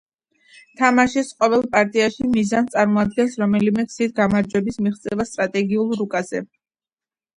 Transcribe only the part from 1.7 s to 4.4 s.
პარტიაში მიზანს წარმოადგენს რომელიმე გზით